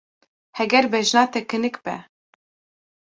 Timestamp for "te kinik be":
1.35-1.95